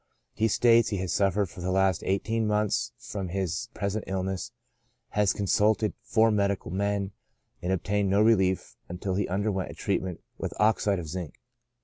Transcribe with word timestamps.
He 0.33 0.47
states 0.47 0.89
he 0.89 0.97
has 0.97 1.13
suffered 1.13 1.45
for 1.45 1.61
the 1.61 1.69
last 1.69 2.01
eighteen 2.07 2.47
months 2.47 2.91
from 2.97 3.27
his 3.27 3.69
present 3.75 4.03
illness, 4.07 4.51
has 5.09 5.31
consulted 5.31 5.93
four 6.01 6.31
medical 6.31 6.71
men, 6.71 7.11
and 7.61 7.71
obtained 7.71 8.09
no 8.09 8.19
relief 8.23 8.77
until 8.89 9.13
he 9.13 9.27
underwent 9.27 9.69
a 9.69 9.75
treatment 9.75 10.21
with 10.39 10.55
oxide 10.59 10.97
of 10.97 11.07
zinc." 11.07 11.35